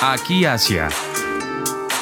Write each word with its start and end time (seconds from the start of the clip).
Aquí 0.00 0.44
Asia. 0.44 0.90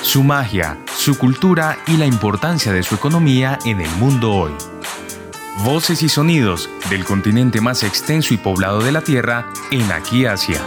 Su 0.03 0.23
magia, 0.23 0.77
su 0.99 1.17
cultura 1.17 1.79
y 1.87 1.97
la 1.97 2.05
importancia 2.05 2.71
de 2.71 2.83
su 2.83 2.95
economía 2.95 3.59
en 3.65 3.81
el 3.81 3.89
mundo 3.93 4.35
hoy. 4.35 4.53
Voces 5.65 6.03
y 6.03 6.11
sonidos 6.11 6.69
del 6.91 7.07
continente 7.07 7.63
más 7.63 7.83
extenso 7.83 8.35
y 8.35 8.37
poblado 8.37 8.81
de 8.81 8.93
la 8.93 9.01
Tierra 9.01 9.51
en 9.71 9.91
Aquí 9.91 10.27
Asia. 10.27 10.61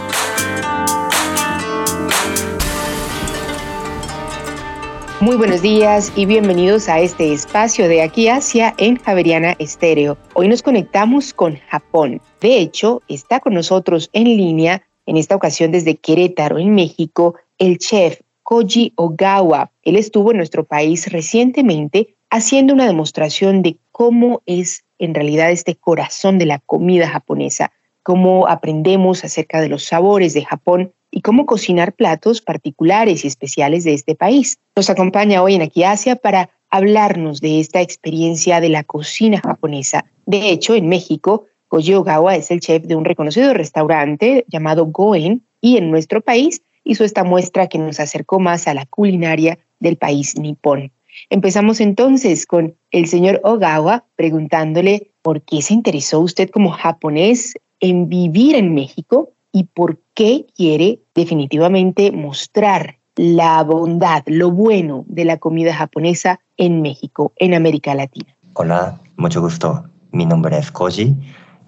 Muy 5.20 5.36
buenos 5.36 5.62
días 5.62 6.12
y 6.16 6.26
bienvenidos 6.26 6.88
a 6.88 6.98
este 6.98 7.32
espacio 7.32 7.86
de 7.86 8.02
Aquí 8.02 8.28
Asia 8.28 8.74
en 8.76 8.96
Javeriana 8.96 9.54
Estéreo. 9.60 10.18
Hoy 10.34 10.48
nos 10.48 10.62
conectamos 10.62 11.32
con 11.32 11.60
Japón. 11.68 12.20
De 12.40 12.58
hecho, 12.58 13.02
está 13.06 13.38
con 13.38 13.54
nosotros 13.54 14.10
en 14.14 14.24
línea, 14.24 14.82
en 15.10 15.16
esta 15.16 15.34
ocasión 15.34 15.72
desde 15.72 15.96
Querétaro, 15.96 16.60
en 16.60 16.72
México, 16.72 17.34
el 17.58 17.78
chef 17.78 18.20
Koji 18.44 18.92
Ogawa. 18.94 19.72
Él 19.82 19.96
estuvo 19.96 20.30
en 20.30 20.36
nuestro 20.36 20.64
país 20.64 21.10
recientemente 21.10 22.14
haciendo 22.30 22.74
una 22.74 22.86
demostración 22.86 23.60
de 23.62 23.76
cómo 23.90 24.40
es 24.46 24.84
en 25.00 25.12
realidad 25.12 25.50
este 25.50 25.74
corazón 25.74 26.38
de 26.38 26.46
la 26.46 26.60
comida 26.60 27.08
japonesa, 27.08 27.72
cómo 28.04 28.46
aprendemos 28.46 29.24
acerca 29.24 29.60
de 29.60 29.68
los 29.68 29.82
sabores 29.82 30.32
de 30.32 30.44
Japón 30.44 30.92
y 31.10 31.22
cómo 31.22 31.44
cocinar 31.44 31.92
platos 31.92 32.40
particulares 32.40 33.24
y 33.24 33.26
especiales 33.26 33.82
de 33.82 33.94
este 33.94 34.14
país. 34.14 34.58
Nos 34.76 34.90
acompaña 34.90 35.42
hoy 35.42 35.56
en 35.56 35.62
Aquí 35.62 35.82
Asia 35.82 36.14
para 36.14 36.50
hablarnos 36.70 37.40
de 37.40 37.58
esta 37.58 37.80
experiencia 37.80 38.60
de 38.60 38.68
la 38.68 38.84
cocina 38.84 39.40
japonesa. 39.40 40.04
De 40.24 40.50
hecho, 40.50 40.76
en 40.76 40.88
México, 40.88 41.46
Koji 41.70 41.94
Ogawa 41.94 42.34
es 42.34 42.50
el 42.50 42.58
chef 42.58 42.82
de 42.82 42.96
un 42.96 43.04
reconocido 43.04 43.54
restaurante 43.54 44.44
llamado 44.48 44.86
Goen 44.86 45.44
y 45.60 45.76
en 45.76 45.92
nuestro 45.92 46.20
país 46.20 46.62
hizo 46.82 47.04
esta 47.04 47.22
muestra 47.22 47.68
que 47.68 47.78
nos 47.78 48.00
acercó 48.00 48.40
más 48.40 48.66
a 48.66 48.74
la 48.74 48.86
culinaria 48.86 49.56
del 49.78 49.96
país 49.96 50.36
nipón. 50.36 50.90
Empezamos 51.28 51.80
entonces 51.80 52.44
con 52.44 52.74
el 52.90 53.06
señor 53.06 53.40
Ogawa 53.44 54.04
preguntándole 54.16 55.12
por 55.22 55.42
qué 55.42 55.62
se 55.62 55.74
interesó 55.74 56.18
usted 56.18 56.50
como 56.50 56.70
japonés 56.70 57.54
en 57.78 58.08
vivir 58.08 58.56
en 58.56 58.74
México 58.74 59.30
y 59.52 59.64
por 59.64 60.00
qué 60.14 60.46
quiere 60.56 60.98
definitivamente 61.14 62.10
mostrar 62.10 62.96
la 63.14 63.62
bondad, 63.62 64.24
lo 64.26 64.50
bueno 64.50 65.04
de 65.06 65.24
la 65.24 65.36
comida 65.36 65.72
japonesa 65.72 66.40
en 66.56 66.82
México, 66.82 67.32
en 67.36 67.54
América 67.54 67.94
Latina. 67.94 68.34
Hola, 68.54 68.98
mucho 69.16 69.40
gusto. 69.40 69.84
Mi 70.10 70.26
nombre 70.26 70.58
es 70.58 70.72
Koji, 70.72 71.14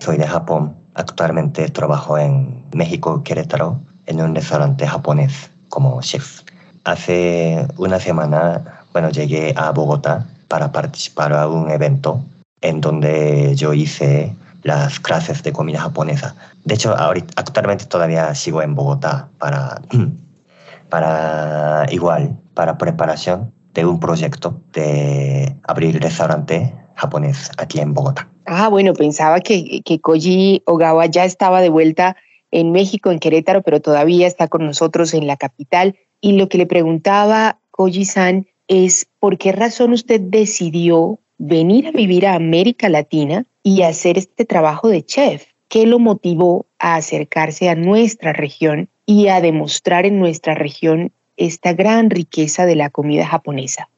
soy 0.03 0.17
de 0.17 0.27
Japón. 0.27 0.75
Actualmente 0.95 1.69
trabajo 1.70 2.19
en 2.19 2.64
México, 2.75 3.22
Querétaro, 3.22 3.81
en 4.06 4.20
un 4.20 4.34
restaurante 4.34 4.84
japonés 4.84 5.50
como 5.69 6.03
chef. 6.03 6.41
Hace 6.84 7.67
una 7.77 8.00
semana, 8.00 8.83
bueno, 8.92 9.11
llegué 9.11 9.55
a 9.56 9.70
Bogotá 9.70 10.27
para 10.48 10.73
participar 10.73 11.33
a 11.33 11.47
un 11.47 11.70
evento 11.70 12.20
en 12.61 12.80
donde 12.80 13.55
yo 13.55 13.73
hice 13.73 14.34
las 14.64 14.98
clases 14.98 15.45
de 15.45 15.53
comida 15.53 15.80
japonesa. 15.80 16.34
De 16.64 16.75
hecho, 16.75 16.97
ahorita, 16.97 17.34
actualmente 17.36 17.84
todavía 17.84 18.34
sigo 18.34 18.61
en 18.61 18.75
Bogotá 18.75 19.28
para, 19.39 19.80
para 20.91 21.86
igual, 21.91 22.36
para 22.55 22.77
preparación 22.77 23.53
de 23.73 23.86
un 23.86 24.00
proyecto 24.00 24.61
de 24.73 25.56
abrir 25.62 26.00
restaurante 26.03 26.75
japonés 26.97 27.53
aquí 27.56 27.78
en 27.78 27.95
Bogotá. 27.95 28.32
Ah, 28.47 28.69
bueno, 28.69 28.93
pensaba 28.95 29.41
que, 29.41 29.83
que 29.85 30.01
Koji 30.01 30.62
Ogawa 30.67 31.07
ya 31.07 31.25
estaba 31.25 31.61
de 31.61 31.69
vuelta 31.69 32.17
en 32.51 32.71
México, 32.73 33.11
en 33.11 33.19
Querétaro, 33.19 33.62
pero 33.62 33.81
todavía 33.81 34.27
está 34.27 34.48
con 34.48 34.65
nosotros 34.65 35.15
en 35.15 35.27
la 35.27 35.37
capital. 35.37 35.97
Y 36.21 36.33
lo 36.33 36.48
que 36.48 36.59
le 36.59 36.67
preguntaba 36.67 37.59
Koji-san 37.70 38.47
es 38.69 39.07
por 39.19 39.39
qué 39.39 39.53
razón 39.53 39.93
usted 39.93 40.20
decidió 40.20 41.19
venir 41.39 41.89
a 41.89 41.92
vivir 41.92 42.27
a 42.27 42.35
América 42.35 42.89
Latina 42.89 43.45
y 43.63 43.83
hacer 43.83 44.19
este 44.19 44.45
trabajo 44.45 44.89
de 44.89 45.05
chef. 45.05 45.47
¿Qué 45.69 45.86
lo 45.86 45.98
motivó 45.98 46.67
a 46.79 46.97
acercarse 46.97 47.69
a 47.70 47.74
nuestra 47.74 48.33
región 48.33 48.89
y 49.07 49.29
a 49.29 49.41
demostrar 49.41 50.05
en 50.05 50.19
nuestra 50.19 50.55
región 50.55 51.13
esta 51.36 51.73
gran 51.73 52.11
riqueza 52.11 52.67
de 52.67 52.77
la 52.77 52.91
comida 52.91 53.27
japonesa? 53.27 53.89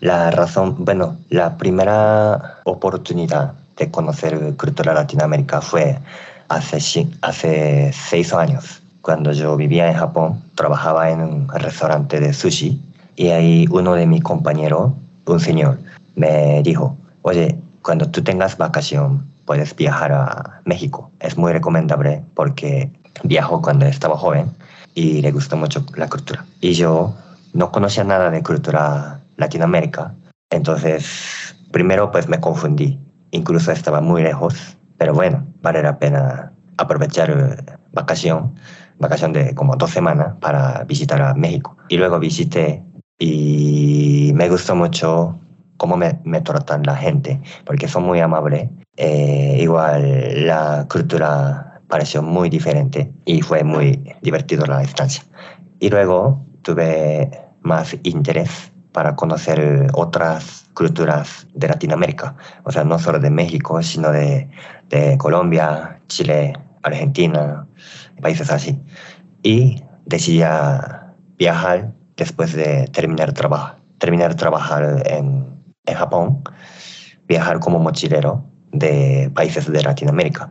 La 0.00 0.30
razón, 0.30 0.76
bueno, 0.84 1.18
la 1.28 1.58
primera 1.58 2.60
oportunidad 2.64 3.54
de 3.76 3.90
conocer 3.90 4.54
cultura 4.56 4.94
Latinoamérica 4.94 5.60
fue 5.60 5.98
hace, 6.48 7.08
hace 7.22 7.92
seis 7.92 8.32
años, 8.32 8.82
cuando 9.00 9.32
yo 9.32 9.56
vivía 9.56 9.88
en 9.90 9.96
Japón, 9.96 10.42
trabajaba 10.54 11.10
en 11.10 11.20
un 11.20 11.48
restaurante 11.48 12.20
de 12.20 12.32
sushi 12.32 12.80
y 13.16 13.28
ahí 13.28 13.66
uno 13.70 13.94
de 13.94 14.06
mis 14.06 14.22
compañeros, 14.22 14.92
un 15.26 15.40
señor, 15.40 15.78
me 16.16 16.62
dijo, 16.62 16.96
oye, 17.22 17.58
cuando 17.82 18.08
tú 18.10 18.22
tengas 18.22 18.56
vacación, 18.56 19.26
puedes 19.44 19.76
viajar 19.76 20.12
a 20.12 20.60
México. 20.64 21.10
Es 21.20 21.36
muy 21.36 21.52
recomendable 21.52 22.22
porque 22.34 22.90
viajó 23.22 23.60
cuando 23.60 23.86
estaba 23.86 24.16
joven 24.16 24.50
y 24.94 25.20
le 25.20 25.32
gustó 25.32 25.56
mucho 25.56 25.84
la 25.96 26.08
cultura. 26.08 26.44
Y 26.60 26.72
yo 26.72 27.14
no 27.52 27.70
conocía 27.70 28.04
nada 28.04 28.30
de 28.30 28.42
cultura 28.42 29.20
Latinoamérica, 29.36 30.14
entonces 30.50 31.54
primero 31.72 32.10
pues 32.10 32.28
me 32.28 32.40
confundí. 32.40 32.98
Incluso 33.34 33.72
estaba 33.72 34.00
muy 34.00 34.22
lejos, 34.22 34.78
pero 34.96 35.12
bueno, 35.12 35.44
vale 35.60 35.82
la 35.82 35.98
pena 35.98 36.52
aprovechar 36.78 37.30
eh, 37.30 37.76
vacación, 37.92 38.54
vacación 39.00 39.32
de 39.32 39.56
como 39.56 39.74
dos 39.74 39.90
semanas 39.90 40.34
para 40.40 40.84
visitar 40.84 41.20
a 41.20 41.34
México. 41.34 41.76
Y 41.88 41.96
luego 41.96 42.20
visité 42.20 42.84
y 43.18 44.30
me 44.36 44.48
gustó 44.48 44.76
mucho 44.76 45.36
cómo 45.78 45.96
me, 45.96 46.12
tratan 46.42 46.84
la 46.84 46.94
gente, 46.94 47.40
porque 47.66 47.88
son 47.88 48.04
muy 48.04 48.20
amables. 48.20 48.70
Eh, 48.96 49.58
igual 49.60 50.46
la 50.46 50.86
cultura 50.88 51.80
pareció 51.88 52.22
muy 52.22 52.48
diferente 52.48 53.10
y 53.24 53.42
fue 53.42 53.64
muy 53.64 54.14
divertido 54.22 54.64
la 54.64 54.80
estancia. 54.84 55.24
Y 55.80 55.90
luego 55.90 56.40
tuve 56.62 57.32
más 57.62 57.96
interés 58.04 58.70
para 58.94 59.14
conocer 59.14 59.88
otras 59.92 60.64
culturas 60.72 61.46
de 61.52 61.68
Latinoamérica, 61.68 62.34
o 62.64 62.72
sea, 62.72 62.84
no 62.84 62.98
solo 62.98 63.18
de 63.18 63.28
México, 63.30 63.82
sino 63.82 64.10
de, 64.10 64.48
de 64.88 65.18
Colombia, 65.18 66.00
Chile, 66.08 66.54
Argentina, 66.82 67.66
países 68.22 68.50
así. 68.50 68.80
Y 69.42 69.82
decidí 70.06 70.42
viajar 71.36 71.92
después 72.16 72.54
de 72.54 72.88
terminar 72.88 73.34
trabajo, 73.34 73.76
terminar 73.98 74.34
trabajar 74.34 75.02
en 75.04 75.54
en 75.86 75.94
Japón, 75.94 76.42
viajar 77.28 77.60
como 77.60 77.78
mochilero 77.78 78.44
de 78.72 79.30
países 79.34 79.70
de 79.70 79.82
Latinoamérica. 79.82 80.50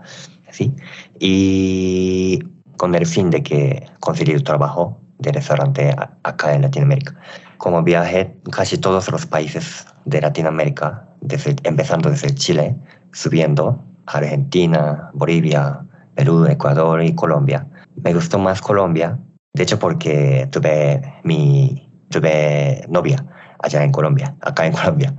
¿sí? 0.52 0.74
Y 1.20 2.40
con 2.78 2.96
el 2.96 3.06
fin 3.06 3.30
de 3.30 3.42
que 3.44 3.86
conseguir 4.00 4.44
trabajo 4.44 5.00
de 5.20 5.32
restaurante 5.32 5.96
acá 6.24 6.54
en 6.54 6.64
Latinoamérica. 6.64 7.16
Como 7.64 7.82
viajé 7.82 8.36
casi 8.52 8.78
todos 8.78 9.10
los 9.10 9.26
países 9.26 9.88
de 10.04 10.20
Latinoamérica, 10.20 11.08
desde, 11.22 11.56
empezando 11.64 12.10
desde 12.10 12.36
Chile, 12.36 12.76
subiendo 13.14 13.82
a 14.06 14.18
Argentina, 14.18 15.10
Bolivia, 15.14 15.80
Perú, 16.14 16.46
Ecuador 16.46 17.02
y 17.02 17.16
Colombia. 17.16 17.66
Me 18.04 18.14
gustó 18.14 18.38
más 18.38 18.60
Colombia, 18.60 19.18
de 19.54 19.64
hecho 19.64 19.80
porque 19.80 20.50
tuve 20.52 21.02
mi 21.24 21.90
tuve 22.10 22.86
novia 22.90 23.26
allá 23.60 23.82
en 23.82 23.94
Colombia, 23.94 24.36
acá 24.42 24.66
en 24.66 24.74
Colombia. 24.74 25.14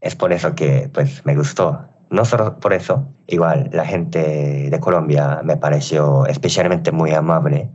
Es 0.00 0.14
por 0.14 0.32
eso 0.32 0.54
que 0.54 0.88
pues 0.94 1.26
me 1.26 1.34
gustó. 1.34 1.88
No 2.08 2.24
solo 2.24 2.60
por 2.60 2.72
eso, 2.72 3.08
igual 3.26 3.68
la 3.72 3.84
gente 3.84 4.70
de 4.70 4.78
Colombia 4.78 5.40
me 5.42 5.56
pareció 5.56 6.24
especialmente 6.26 6.92
muy 6.92 7.10
amable 7.10 7.68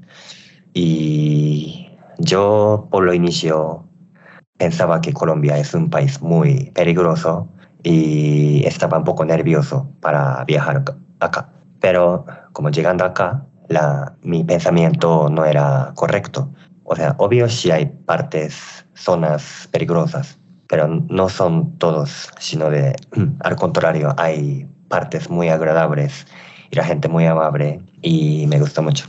y 0.73 1.89
yo 2.17 2.87
por 2.89 3.03
lo 3.03 3.13
inicio 3.13 3.84
pensaba 4.57 5.01
que 5.01 5.13
Colombia 5.13 5.57
es 5.57 5.73
un 5.73 5.89
país 5.89 6.21
muy 6.21 6.71
peligroso 6.71 7.47
y 7.83 8.65
estaba 8.65 8.97
un 8.97 9.03
poco 9.03 9.25
nervioso 9.25 9.89
para 10.01 10.43
viajar 10.45 10.83
acá. 11.19 11.49
Pero 11.79 12.25
como 12.53 12.69
llegando 12.69 13.03
acá, 13.03 13.45
la, 13.67 14.13
mi 14.21 14.43
pensamiento 14.43 15.29
no 15.29 15.45
era 15.45 15.91
correcto. 15.95 16.49
O 16.83 16.95
sea, 16.95 17.15
obvio 17.17 17.49
si 17.49 17.71
hay 17.71 17.85
partes 17.85 18.85
zonas 18.93 19.67
peligrosas, 19.71 20.39
pero 20.67 20.87
no 20.87 21.29
son 21.29 21.77
todos, 21.77 22.29
sino 22.39 22.69
de, 22.69 22.95
al 23.41 23.55
contrario, 23.55 24.13
hay 24.17 24.67
partes 24.87 25.29
muy 25.29 25.49
agradables 25.49 26.25
y 26.71 26.75
la 26.75 26.83
gente 26.83 27.07
muy 27.07 27.25
amable 27.25 27.81
y 28.01 28.45
me 28.47 28.59
gustó 28.59 28.81
mucho. 28.81 29.07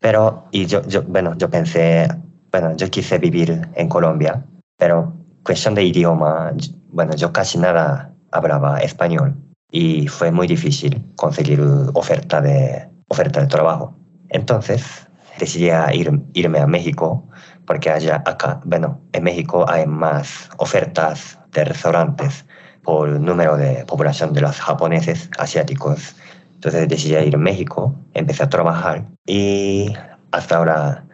Pero, 0.00 0.44
y 0.52 0.66
yo, 0.66 0.82
yo, 0.86 1.02
bueno, 1.02 1.34
yo 1.36 1.50
pensé, 1.50 2.08
bueno, 2.52 2.76
yo 2.76 2.88
quise 2.88 3.18
vivir 3.18 3.68
en 3.74 3.88
Colombia, 3.88 4.44
pero 4.78 5.12
cuestión 5.42 5.74
de 5.74 5.84
idioma, 5.84 6.52
bueno, 6.90 7.14
yo 7.14 7.32
casi 7.32 7.58
nada 7.58 8.14
hablaba 8.32 8.78
español 8.78 9.36
y 9.70 10.08
fue 10.08 10.30
muy 10.30 10.46
difícil 10.46 11.04
conseguir 11.16 11.60
oferta 11.92 12.40
de, 12.40 12.88
oferta 13.08 13.40
de 13.40 13.46
trabajo. 13.46 13.94
Entonces, 14.30 15.06
decidí 15.38 15.70
ir, 15.92 16.22
irme 16.32 16.60
a 16.60 16.66
México 16.66 17.28
porque 17.66 17.90
allá, 17.90 18.22
acá, 18.24 18.60
bueno, 18.64 18.98
en 19.12 19.24
México 19.24 19.66
hay 19.68 19.86
más 19.86 20.48
ofertas 20.56 21.38
de 21.52 21.64
restaurantes 21.64 22.46
por 22.82 23.08
número 23.20 23.58
de 23.58 23.84
población 23.84 24.32
de 24.32 24.40
los 24.40 24.58
japoneses, 24.58 25.28
asiáticos. 25.38 26.16
Entonces 26.54 26.88
decidí 26.88 27.16
ir 27.16 27.34
a 27.34 27.38
México, 27.38 27.94
empecé 28.14 28.44
a 28.44 28.48
trabajar 28.48 29.04
y 29.26 29.92
hasta 30.32 30.56
ahora, 30.56 31.04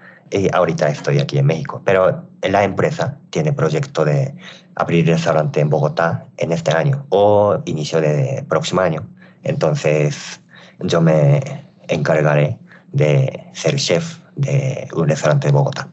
ahorita 0.52 0.88
estoy 0.88 1.18
aquí 1.18 1.38
en 1.38 1.46
México. 1.46 1.82
Pero 1.84 2.28
la 2.42 2.64
empresa 2.64 3.18
tiene 3.30 3.52
proyecto 3.52 4.04
de 4.04 4.34
abrir 4.74 5.06
restaurante 5.06 5.60
en 5.60 5.70
Bogotá 5.70 6.26
en 6.36 6.52
este 6.52 6.72
año 6.72 7.06
o 7.10 7.58
inicio 7.64 8.00
de 8.00 8.44
próximo 8.48 8.80
año. 8.80 9.08
Entonces 9.42 10.40
yo 10.80 11.00
me 11.00 11.40
encargaré 11.88 12.58
de 12.92 13.44
ser 13.52 13.76
chef 13.76 14.18
de 14.36 14.88
un 14.94 15.08
restaurante 15.08 15.48
de 15.48 15.52
Bogotá. 15.52 15.88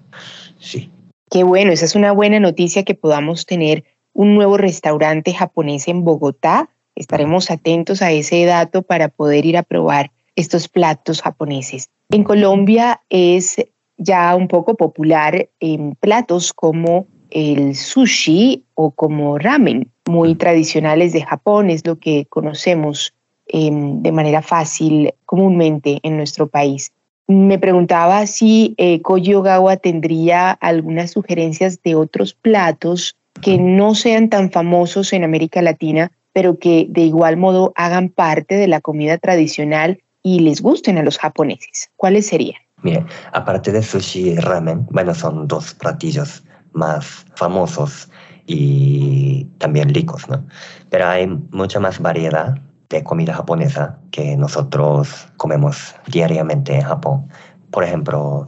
Sí. 0.60 0.92
Qué 1.30 1.44
bueno, 1.44 1.72
esa 1.72 1.86
es 1.86 1.95
una 1.95 2.12
buena 2.12 2.39
noticia 2.39 2.83
que 2.83 2.95
podamos 2.95 3.45
tener 3.45 3.83
un 4.13 4.36
nuevo 4.36 4.57
restaurante 4.57 5.33
japonés 5.33 5.88
en 5.88 6.04
Bogotá. 6.04 6.69
Estaremos 6.95 7.50
atentos 7.50 8.01
a 8.01 8.12
ese 8.12 8.45
dato 8.45 8.81
para 8.81 9.07
poder 9.07 9.45
ir 9.45 9.57
a 9.57 9.63
probar 9.63 10.12
estos 10.36 10.68
platos 10.68 11.22
japoneses. 11.22 11.89
En 12.10 12.24
Colombia 12.24 13.01
es 13.10 13.56
ya 14.01 14.36
un 14.36 14.48
poco 14.48 14.75
popular 14.75 15.48
en 15.59 15.95
platos 15.95 16.53
como 16.53 17.06
el 17.30 17.75
sushi 17.75 18.63
o 18.74 18.92
como 18.92 19.38
ramen, 19.38 19.89
muy 20.09 20.36
tradicionales 20.36 21.13
de 21.13 21.21
Japón, 21.21 21.69
es 21.69 21.86
lo 21.86 21.98
que 21.98 22.25
conocemos 22.25 23.13
em, 23.48 24.01
de 24.01 24.12
manera 24.12 24.42
fácil 24.42 25.13
comúnmente 25.25 26.00
en 26.03 26.18
nuestro 26.18 26.48
país. 26.48 26.92
Me 27.27 27.59
preguntaba 27.59 28.25
si 28.25 28.74
eh, 28.77 29.01
Koyogawa 29.01 29.77
tendría 29.77 30.51
algunas 30.51 31.12
sugerencias 31.12 31.81
de 31.83 31.95
otros 31.95 32.33
platos 32.33 33.15
que 33.42 33.57
no 33.57 33.95
sean 33.95 34.30
tan 34.30 34.51
famosos 34.51 35.13
en 35.13 35.24
América 35.24 35.62
Latina, 35.62 36.12
pero 36.33 36.57
que 36.57 36.88
de 36.89 37.01
igual 37.01 37.38
modo 37.38 37.71
hagan 37.75 38.09
parte 38.09 38.56
de 38.56 38.68
la 38.68 38.81
comida 38.81 39.18
tradicional 39.18 40.01
y 40.24 40.39
les 40.39 40.62
gusten 40.62 40.97
a 40.97 41.04
los 41.04 41.18
japoneses. 41.18 41.89
¿Cuáles 41.95 42.27
serían? 42.27 42.59
Mire, 42.83 43.06
aparte 43.33 43.72
de 43.72 43.83
sushi 43.83 44.31
y 44.31 44.36
ramen, 44.38 44.88
bueno, 44.89 45.13
son 45.13 45.48
dos 45.48 45.74
platillos 45.74 46.44
más 46.74 47.25
famosos 47.36 48.10
y 48.48 49.45
también 49.60 49.94
ricos, 49.94 50.28
¿no? 50.30 50.44
Pero 50.89 51.07
hay 51.07 51.28
mucha 51.28 51.80
más 51.80 52.00
variedad 52.00 52.57
de 52.89 53.04
comida 53.04 53.33
japonesa 53.33 54.00
que 54.12 54.36
nosotros 54.36 55.28
comemos 55.38 55.95
diariamente 56.07 56.75
en 56.75 56.81
Japón. 56.81 57.30
Por 57.72 57.83
ejemplo, 57.83 58.48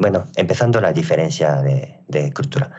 bueno, 0.00 0.24
empezando 0.36 0.80
la 0.80 0.92
diferencia 0.92 1.60
de, 1.62 2.00
de 2.08 2.32
cultura. 2.32 2.70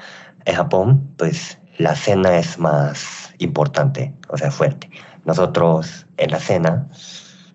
En 0.46 0.56
Japón, 0.56 1.14
pues 1.18 1.60
la 1.78 1.96
cena 1.96 2.38
es 2.38 2.58
más 2.58 3.34
importante, 3.38 4.16
o 4.30 4.38
sea, 4.38 4.50
fuerte. 4.50 4.90
Nosotros 5.26 6.08
en 6.18 6.32
la 6.32 6.40
cena 6.40 6.88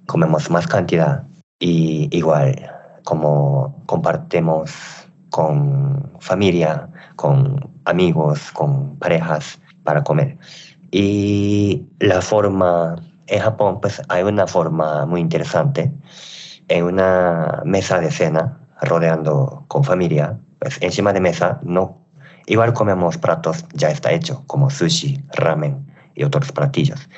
comemos 0.07 0.51
más 0.51 0.67
cantidad 0.67 1.25
y 1.59 2.09
igual 2.17 2.55
como 3.05 3.83
compartimos 3.87 4.73
con 5.31 6.13
familia, 6.21 6.89
con 7.17 7.71
amigos, 7.85 8.51
con 8.53 8.97
parejas 8.99 9.61
para 9.85 10.03
comer. 10.03 10.37
Y 10.91 11.87
la 11.99 12.21
forma, 12.21 12.97
en 13.27 13.41
Japón 13.41 13.81
pues 13.81 14.01
hay 14.09 14.23
una 14.23 14.47
forma 14.47 15.07
muy 15.07 15.21
interesante, 15.21 15.93
en 16.69 16.85
una 16.85 17.63
mesa 17.65 18.01
de 18.01 18.11
cena, 18.11 18.59
rodeando 18.81 19.65
con 19.69 19.85
familia, 19.85 20.39
pues 20.59 20.79
encima 20.81 21.13
de 21.13 21.21
mesa 21.21 21.61
no, 21.63 21.99
igual 22.47 22.73
comemos 22.73 23.19
platos 23.19 23.65
ya 23.75 23.91
está 23.91 24.13
hecho, 24.13 24.45
como 24.47 24.71
sushi, 24.71 25.23
ramen 25.33 25.87
y 26.15 26.25
otros 26.25 26.53
platillos. 26.53 27.09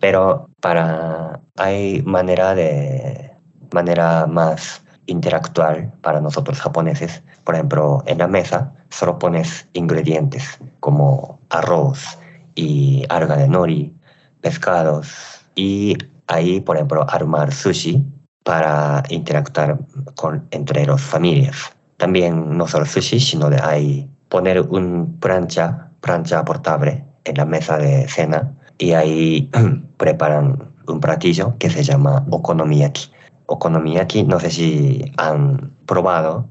Pero 0.00 0.48
para, 0.60 1.40
hay 1.56 2.02
manera 2.02 2.54
de, 2.54 3.30
manera 3.72 4.26
más 4.26 4.82
interactual 5.10 5.92
para 6.00 6.20
nosotros 6.20 6.60
japoneses. 6.60 7.22
Por 7.44 7.54
ejemplo, 7.54 8.02
en 8.06 8.18
la 8.18 8.28
mesa 8.28 8.72
solo 8.90 9.18
pones 9.18 9.68
ingredientes 9.72 10.58
como 10.78 11.40
arroz 11.50 12.18
y 12.54 13.04
alga 13.08 13.36
de 13.36 13.48
nori, 13.48 13.94
pescados 14.40 15.08
y 15.54 15.96
ahí, 16.28 16.60
por 16.60 16.76
ejemplo, 16.76 17.04
armar 17.08 17.52
sushi 17.52 18.04
para 18.44 19.02
interactuar 19.08 19.78
con, 20.14 20.46
entre 20.50 20.86
las 20.86 21.00
familias. 21.00 21.56
También 21.96 22.56
no 22.56 22.66
solo 22.66 22.86
sushi, 22.86 23.20
sino 23.20 23.50
de 23.50 23.60
ahí 23.60 24.08
poner 24.28 24.60
un 24.60 25.18
plancha, 25.20 25.90
plancha 26.00 26.44
portable 26.44 27.04
en 27.24 27.36
la 27.36 27.44
mesa 27.44 27.76
de 27.78 28.08
cena 28.08 28.52
y 28.78 28.92
ahí 28.92 29.50
preparan 29.98 30.72
un 30.86 31.00
platillo 31.00 31.54
que 31.58 31.68
se 31.68 31.82
llama 31.82 32.24
okonomiyaki 32.30 33.10
okonomiyaki, 33.50 34.22
no 34.22 34.38
sé 34.38 34.50
si 34.50 35.12
han 35.16 35.72
probado, 35.86 36.48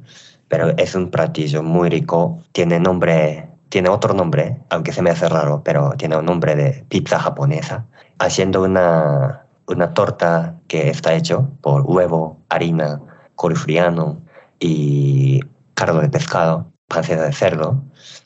pero 0.49 0.69
es 0.77 0.95
un 0.95 1.09
platillo 1.09 1.63
muy 1.63 1.89
rico. 1.89 2.43
Tiene 2.51 2.79
nombre, 2.79 3.47
tiene 3.69 3.89
otro 3.89 4.13
nombre, 4.13 4.59
aunque 4.69 4.91
se 4.91 5.01
me 5.01 5.09
hace 5.09 5.29
raro, 5.29 5.61
pero 5.63 5.91
tiene 5.97 6.17
un 6.17 6.25
nombre 6.25 6.55
de 6.55 6.85
pizza 6.89 7.19
japonesa. 7.19 7.85
Haciendo 8.19 8.63
una, 8.63 9.45
una 9.67 9.93
torta 9.93 10.55
que 10.67 10.89
está 10.89 11.13
hecho 11.13 11.49
por 11.61 11.83
huevo, 11.83 12.37
harina, 12.49 13.01
colifriano 13.35 14.21
y 14.59 15.39
cardo 15.73 16.01
de 16.01 16.09
pescado, 16.09 16.71
panceta 16.87 17.23
de 17.23 17.33
cerdo. 17.33 17.81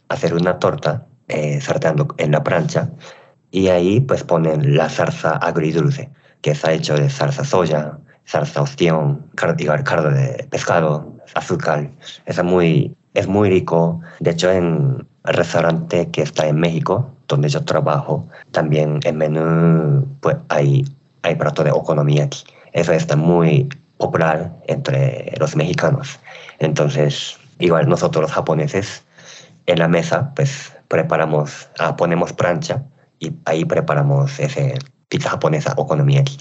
Hacer 0.10 0.34
una 0.34 0.58
torta 0.58 1.06
eh, 1.28 1.60
en 2.18 2.32
la 2.32 2.44
plancha 2.44 2.90
y 3.52 3.68
ahí 3.68 4.00
pues 4.00 4.24
ponen 4.24 4.76
la 4.76 4.90
salsa 4.90 5.38
agridulce, 5.38 6.10
que 6.42 6.52
está 6.52 6.72
hecho 6.74 6.96
de 6.96 7.10
salsa 7.10 7.44
soya, 7.44 8.00
salsa 8.26 8.62
ostión, 8.62 9.26
cardo 9.36 10.10
de 10.10 10.48
pescado, 10.50 11.14
azúcar. 11.36 11.90
Es 12.26 12.44
muy, 12.44 12.96
es 13.14 13.28
muy 13.28 13.50
rico. 13.50 14.02
De 14.20 14.32
hecho, 14.32 14.52
en 14.52 15.08
el 15.26 15.34
restaurante 15.34 16.10
que 16.12 16.22
está 16.22 16.48
en 16.48 16.60
México, 16.60 17.10
donde 17.28 17.50
yo 17.50 17.64
trabajo, 17.64 18.28
también 18.52 19.00
en 19.04 19.18
menú 19.18 20.08
pues, 20.22 20.38
hay, 20.50 20.86
hay 21.22 21.36
plato 21.36 21.64
de 21.64 21.72
okonomiyaki. 21.72 22.44
Eso 22.74 22.92
está 22.94 23.16
muy 23.16 23.70
popular 23.98 24.52
entre 24.68 25.34
los 25.40 25.56
mexicanos. 25.56 26.20
Entonces, 26.60 27.38
igual 27.60 27.88
nosotros 27.88 28.24
los 28.24 28.32
japoneses, 28.32 29.04
en 29.66 29.80
la 29.80 29.88
mesa, 29.88 30.32
pues 30.36 30.74
preparamos, 30.88 31.70
ah, 31.80 31.96
ponemos 31.96 32.34
plancha 32.34 32.84
y 33.20 33.32
ahí 33.46 33.64
preparamos 33.64 34.40
ese 34.40 34.78
pizza 35.08 35.30
japonesa 35.30 35.74
okonomiyaki. 35.78 36.38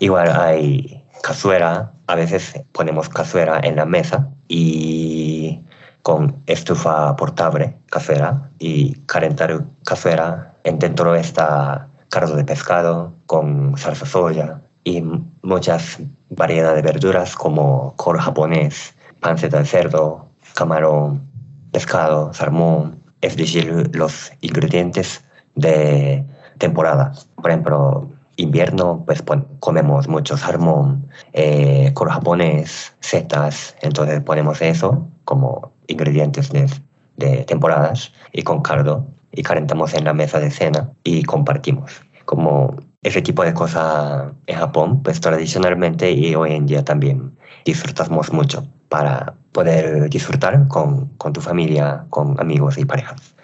Igual 0.00 0.32
hay 0.34 1.04
cazuela, 1.22 1.92
a 2.06 2.14
veces 2.14 2.58
ponemos 2.72 3.08
cazuela 3.10 3.60
en 3.62 3.76
la 3.76 3.84
mesa 3.84 4.28
y 4.48 5.62
con 6.02 6.42
estufa 6.46 7.14
portable, 7.16 7.76
cazuela, 7.90 8.50
y 8.58 8.94
calentar 9.00 9.62
cazuela. 9.84 10.54
Dentro 10.64 11.14
está 11.14 11.86
cardo 12.08 12.34
de 12.34 12.44
pescado 12.44 13.12
con 13.26 13.76
salsa 13.76 14.06
soya 14.06 14.62
y 14.84 15.02
muchas 15.42 15.98
variedades 16.30 16.82
de 16.82 16.92
verduras 16.92 17.34
como 17.34 17.94
col 17.96 18.18
japonés, 18.18 18.94
panceta 19.20 19.58
de 19.58 19.66
cerdo, 19.66 20.30
camarón, 20.54 21.28
pescado, 21.72 22.32
salmón, 22.32 23.02
es 23.20 23.36
decir, 23.36 23.90
los 23.94 24.32
ingredientes 24.40 25.22
de 25.54 26.24
temporada. 26.56 27.12
Por 27.36 27.50
ejemplo, 27.50 28.10
invierno 28.42 29.02
pues 29.06 29.22
comemos 29.60 30.08
mucho 30.08 30.36
salmón, 30.36 31.08
eh, 31.32 31.90
col 31.94 32.10
japonés, 32.10 32.94
setas, 33.00 33.76
entonces 33.82 34.20
ponemos 34.20 34.60
eso 34.62 35.08
como 35.24 35.72
ingredientes 35.86 36.50
de, 36.50 36.68
de 37.16 37.44
temporadas 37.44 38.12
y 38.32 38.42
con 38.42 38.62
caldo 38.62 39.06
y 39.32 39.42
calentamos 39.42 39.94
en 39.94 40.04
la 40.04 40.14
mesa 40.14 40.40
de 40.40 40.50
cena 40.50 40.90
y 41.04 41.22
compartimos. 41.22 42.02
Como 42.24 42.76
ese 43.02 43.22
tipo 43.22 43.44
de 43.44 43.54
cosas 43.54 44.32
en 44.46 44.58
Japón, 44.58 45.02
pues 45.02 45.20
tradicionalmente 45.20 46.10
y 46.10 46.34
hoy 46.34 46.52
en 46.52 46.66
día 46.66 46.84
también 46.84 47.36
disfrutamos 47.64 48.32
mucho 48.32 48.66
para 48.88 49.34
poder 49.52 50.08
disfrutar 50.10 50.68
con, 50.68 51.06
con 51.16 51.32
tu 51.32 51.40
familia, 51.40 52.04
con 52.10 52.38
amigos 52.40 52.78
y 52.78 52.84
parejas. 52.84 53.34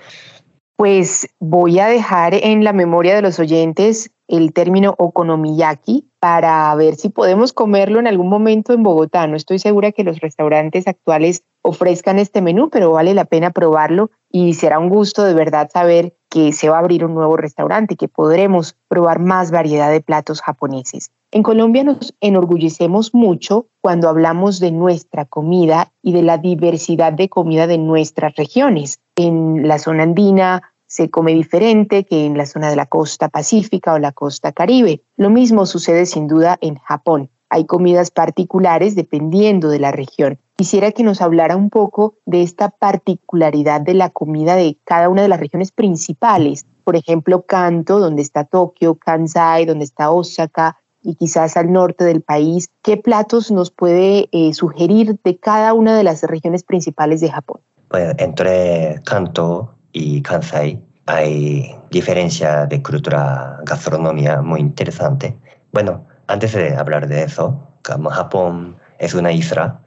Pues 0.76 1.28
voy 1.40 1.78
a 1.78 1.86
dejar 1.86 2.34
en 2.34 2.62
la 2.62 2.72
memoria 2.72 3.14
de 3.14 3.22
los 3.22 3.38
oyentes 3.38 4.10
el 4.28 4.52
término 4.52 4.94
okonomiyaki 4.98 6.08
para 6.18 6.74
ver 6.74 6.96
si 6.96 7.08
podemos 7.08 7.52
comerlo 7.52 8.00
en 8.00 8.06
algún 8.06 8.28
momento 8.28 8.72
en 8.72 8.82
Bogotá. 8.82 9.26
No 9.26 9.36
estoy 9.36 9.58
segura 9.58 9.92
que 9.92 10.04
los 10.04 10.20
restaurantes 10.20 10.88
actuales 10.88 11.44
ofrezcan 11.62 12.18
este 12.18 12.42
menú, 12.42 12.70
pero 12.70 12.92
vale 12.92 13.14
la 13.14 13.24
pena 13.24 13.50
probarlo 13.50 14.10
y 14.30 14.54
será 14.54 14.78
un 14.78 14.88
gusto 14.88 15.24
de 15.24 15.34
verdad 15.34 15.70
saber 15.72 16.16
que 16.28 16.52
se 16.52 16.68
va 16.68 16.76
a 16.76 16.80
abrir 16.80 17.04
un 17.04 17.14
nuevo 17.14 17.36
restaurante 17.36 17.96
que 17.96 18.08
podremos 18.08 18.76
probar 18.88 19.20
más 19.20 19.50
variedad 19.50 19.90
de 19.90 20.00
platos 20.00 20.42
japoneses. 20.42 21.10
En 21.30 21.42
Colombia 21.42 21.84
nos 21.84 22.14
enorgullecemos 22.20 23.14
mucho 23.14 23.66
cuando 23.80 24.08
hablamos 24.08 24.60
de 24.60 24.72
nuestra 24.72 25.24
comida 25.24 25.92
y 26.02 26.12
de 26.12 26.22
la 26.22 26.38
diversidad 26.38 27.12
de 27.12 27.28
comida 27.28 27.66
de 27.66 27.78
nuestras 27.78 28.34
regiones. 28.36 29.00
En 29.16 29.66
la 29.66 29.78
zona 29.78 30.04
andina 30.04 30.74
se 30.86 31.10
come 31.10 31.34
diferente 31.34 32.04
que 32.04 32.26
en 32.26 32.36
la 32.36 32.46
zona 32.46 32.70
de 32.70 32.76
la 32.76 32.86
costa 32.86 33.28
pacífica 33.28 33.94
o 33.94 33.98
la 33.98 34.12
costa 34.12 34.52
caribe. 34.52 35.02
Lo 35.16 35.30
mismo 35.30 35.66
sucede 35.66 36.06
sin 36.06 36.28
duda 36.28 36.58
en 36.60 36.76
Japón. 36.76 37.30
Hay 37.48 37.64
comidas 37.64 38.10
particulares 38.10 38.96
dependiendo 38.96 39.68
de 39.68 39.78
la 39.78 39.92
región. 39.92 40.38
Quisiera 40.56 40.90
que 40.92 41.02
nos 41.02 41.20
hablara 41.20 41.56
un 41.56 41.70
poco 41.70 42.14
de 42.24 42.42
esta 42.42 42.70
particularidad 42.70 43.80
de 43.80 43.94
la 43.94 44.10
comida 44.10 44.56
de 44.56 44.78
cada 44.84 45.08
una 45.08 45.22
de 45.22 45.28
las 45.28 45.38
regiones 45.38 45.70
principales. 45.70 46.66
Por 46.82 46.96
ejemplo, 46.96 47.42
Kanto, 47.42 47.98
donde 47.98 48.22
está 48.22 48.44
Tokio, 48.44 48.94
Kansai, 48.94 49.66
donde 49.66 49.84
está 49.84 50.10
Osaka, 50.10 50.78
y 51.06 51.14
quizás 51.14 51.56
al 51.56 51.72
norte 51.72 52.04
del 52.04 52.20
país. 52.20 52.68
¿Qué 52.82 52.96
platos 52.96 53.52
nos 53.52 53.70
puede 53.70 54.28
eh, 54.32 54.52
sugerir 54.54 55.16
de 55.22 55.36
cada 55.38 55.72
una 55.72 55.96
de 55.96 56.02
las 56.02 56.22
regiones 56.24 56.64
principales 56.64 57.20
de 57.20 57.30
Japón? 57.30 57.60
Pues 57.88 58.14
entre 58.18 59.00
Kanto 59.04 59.75
y 59.96 60.20
Kansai 60.20 60.78
hay 61.06 61.74
diferencia 61.90 62.66
de 62.66 62.82
cultura 62.82 63.58
gastronomía 63.64 64.42
muy 64.42 64.60
interesante. 64.60 65.34
Bueno, 65.72 66.04
antes 66.26 66.52
de 66.52 66.76
hablar 66.76 67.08
de 67.08 67.22
eso, 67.22 67.66
como 67.82 68.10
Japón 68.10 68.76
es 68.98 69.14
una 69.14 69.32
isla, 69.32 69.80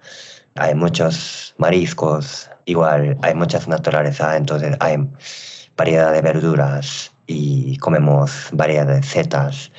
hay 0.56 0.74
muchos 0.74 1.54
mariscos, 1.60 2.50
igual 2.66 3.20
hay 3.22 3.36
muchas 3.36 3.68
naturaleza, 3.68 4.36
entonces 4.36 4.75
hay 4.80 4.98
variedad 5.78 6.12
de 6.12 6.22
verduras 6.24 7.12
y 7.28 7.78
comemos 7.78 8.50
variedad 8.51 8.88
de 8.88 9.04
setas. 9.04 9.72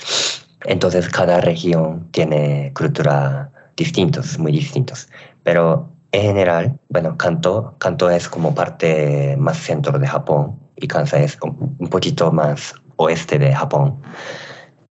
Entonces 0.64 1.08
cada 1.08 1.40
región 1.40 2.06
tiene 2.12 2.72
cultura 2.72 3.50
distintos, 3.76 4.38
muy 4.38 4.52
distintos. 4.52 5.08
Pero 5.42 5.90
en 6.12 6.22
general, 6.22 6.78
bueno, 6.88 7.16
Kanto, 7.16 7.76
Kanto 7.78 8.10
es 8.10 8.28
como 8.28 8.54
parte 8.54 9.36
más 9.38 9.58
centro 9.58 9.98
de 9.98 10.06
Japón 10.06 10.58
y 10.76 10.88
Kansai 10.88 11.24
es 11.24 11.38
un 11.42 11.88
poquito 11.88 12.32
más 12.32 12.74
oeste 12.96 13.38
de 13.38 13.54
Japón. 13.54 14.00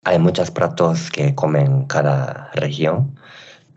Hay 0.03 0.19
muchos 0.19 0.51
platos 0.51 1.10
que 1.10 1.34
comen 1.34 1.86
cada 1.86 2.51
región, 2.53 3.15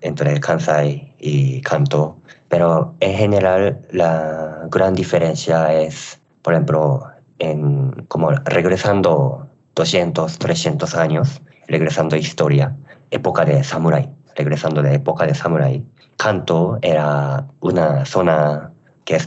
entre 0.01 0.39
Kansai 0.41 1.15
y 1.19 1.61
Kanto, 1.63 2.19
pero 2.49 2.95
en 3.01 3.17
general 3.17 3.87
la 3.91 4.67
gran 4.71 4.95
diferencia 4.95 5.73
es, 5.75 6.21
por 6.43 6.55
ejemplo, 6.55 7.07
en 7.39 7.93
como 8.09 8.31
regresando 8.31 9.49
200, 9.75 10.39
300 10.39 10.95
años, 10.95 11.41
regresando 11.69 12.17
a 12.17 12.19
historia, 12.19 12.77
época 13.11 13.45
de 13.45 13.63
samurái, 13.63 14.11
regresando 14.39 14.83
de 14.83 14.95
época 14.95 15.27
de 15.27 15.35
samurái. 15.35 15.85
Kanto 16.17 16.79
era 16.81 17.45
una 17.61 18.07
zona 18.07 18.71
que 19.05 19.19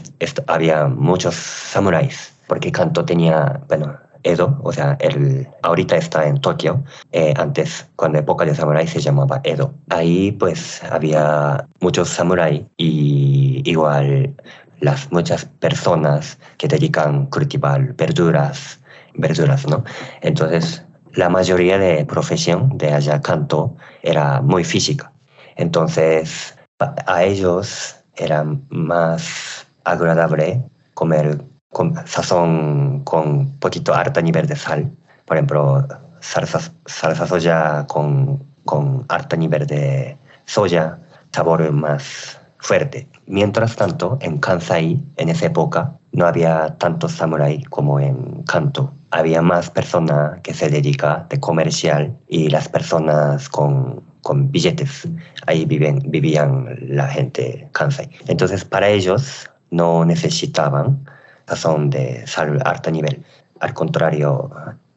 había 0.46 0.86
muchos 0.86 1.34
samuráis, 1.34 2.32
porque 2.46 2.72
Kanto 2.72 3.04
tenía, 3.04 3.60
bueno, 3.68 3.98
Edo, 4.24 4.58
o 4.62 4.72
sea, 4.72 4.96
el, 5.00 5.46
ahorita 5.62 5.96
está 5.96 6.26
en 6.26 6.40
Tokio, 6.40 6.82
eh, 7.10 7.34
antes, 7.36 7.88
cuando 7.96 8.18
época 8.18 8.44
de 8.44 8.54
samurái 8.54 8.86
se 8.86 9.00
llamaba 9.00 9.40
Edo. 9.44 9.74
Ahí 9.90 10.32
pues 10.32 10.82
había 10.84 11.66
muchos 11.80 12.08
samuráis 12.08 12.62
y 12.76 13.62
igual 13.64 14.34
las 14.80 15.10
muchas 15.12 15.44
personas 15.44 16.38
que 16.58 16.68
dedican 16.68 17.26
cultivar 17.26 17.94
verduras, 17.94 18.80
verduras, 19.14 19.66
¿no? 19.66 19.84
Entonces 20.20 20.84
la 21.14 21.28
mayoría 21.28 21.78
de 21.78 22.04
profesión 22.04 22.76
de 22.78 22.92
allá 22.92 23.20
canto 23.20 23.76
era 24.02 24.40
muy 24.40 24.64
física. 24.64 25.12
Entonces, 25.56 26.56
a 26.78 27.22
ellos 27.24 27.96
era 28.16 28.44
más 28.70 29.66
agradable 29.84 30.62
comer 30.94 31.42
con 31.70 31.94
sazón 32.06 33.00
con 33.04 33.50
poquito 33.58 33.94
alto 33.94 34.20
nivel 34.20 34.46
de 34.46 34.56
sal. 34.56 34.90
Por 35.24 35.36
ejemplo, 35.36 35.86
salsa, 36.20 36.60
salsa 36.86 37.26
soya 37.26 37.86
con, 37.86 38.42
con 38.64 39.04
alto 39.08 39.36
nivel 39.36 39.66
de 39.66 40.16
soya, 40.44 40.98
sabor 41.32 41.70
más 41.72 42.38
fuerte. 42.58 43.08
Mientras 43.26 43.76
tanto, 43.76 44.18
en 44.20 44.38
Kansai, 44.38 45.02
en 45.16 45.28
esa 45.28 45.46
época, 45.46 45.98
no 46.12 46.26
había 46.26 46.76
tantos 46.78 47.12
samuráis 47.12 47.68
como 47.68 47.98
en 47.98 48.42
Kanto. 48.44 48.92
Había 49.12 49.42
más 49.42 49.70
personas 49.70 50.40
que 50.42 50.54
se 50.54 50.68
dedican 50.68 51.26
de 51.28 51.38
comercial 51.38 52.16
y 52.28 52.48
las 52.48 52.68
personas 52.68 53.48
con, 53.48 54.02
con 54.22 54.50
billetes. 54.50 55.08
Ahí 55.46 55.64
viven, 55.64 56.00
vivían 56.06 56.78
la 56.88 57.06
gente 57.08 57.68
Kansai. 57.72 58.08
Entonces, 58.26 58.64
para 58.64 58.88
ellos 58.88 59.48
no 59.70 60.04
necesitaban 60.04 61.04
sazón 61.46 61.90
de 61.90 62.26
sal 62.26 62.60
alto 62.64 62.90
nivel. 62.90 63.22
Al 63.60 63.74
contrario, 63.74 64.50